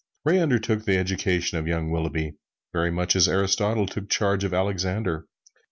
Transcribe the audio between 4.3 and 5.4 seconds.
of Alexander.